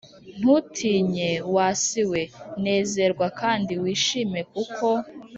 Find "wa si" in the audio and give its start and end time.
1.53-2.01